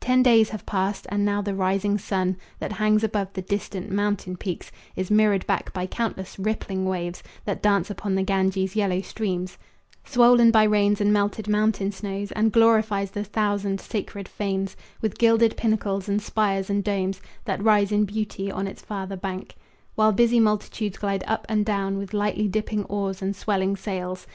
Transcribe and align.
Ten 0.00 0.22
days 0.22 0.48
have 0.48 0.64
passed, 0.64 1.04
and 1.10 1.22
now 1.22 1.42
the 1.42 1.54
rising 1.54 1.98
sun. 1.98 2.38
That 2.60 2.72
hangs 2.72 3.04
above 3.04 3.34
the 3.34 3.42
distant 3.42 3.90
mountain 3.92 4.38
peaks 4.38 4.72
Is 4.96 5.10
mirrored 5.10 5.46
back 5.46 5.70
by 5.74 5.86
countless 5.86 6.38
rippling 6.38 6.86
waves 6.86 7.22
That 7.44 7.62
dance 7.62 7.90
upon 7.90 8.14
the 8.14 8.22
Ganges' 8.22 8.74
yellow 8.74 9.02
stream, 9.02 9.46
Swollen 10.02 10.50
by 10.50 10.62
rains 10.64 10.98
and 11.02 11.12
melted 11.12 11.46
mountain 11.46 11.92
snows, 11.92 12.32
And 12.32 12.52
glorifies 12.52 13.10
the 13.10 13.22
thousand 13.22 13.82
sacred 13.82 14.28
fanes 14.28 14.78
With 15.02 15.18
gilded 15.18 15.58
pinnacles 15.58 16.08
and 16.08 16.22
spires 16.22 16.70
and 16.70 16.82
domes 16.82 17.20
That 17.44 17.62
rise 17.62 17.92
in 17.92 18.06
beauty 18.06 18.50
on 18.50 18.66
its 18.66 18.80
farther 18.80 19.18
bank, 19.18 19.56
While 19.94 20.12
busy 20.12 20.40
multitudes 20.40 20.96
glide 20.96 21.22
up 21.26 21.44
and 21.50 21.66
down 21.66 21.98
With 21.98 22.14
lightly 22.14 22.48
dipping 22.48 22.84
oars 22.84 23.20
and 23.20 23.36
swelling 23.36 23.76
sails. 23.76 24.26